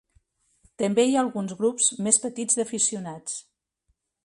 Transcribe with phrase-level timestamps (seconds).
[0.81, 3.39] També hi ha alguns grups més petits d'aficionats.